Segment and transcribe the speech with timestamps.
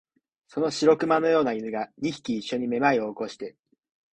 [0.47, 3.55] その白熊のような犬が、二匹いっしょにめまいを起こして、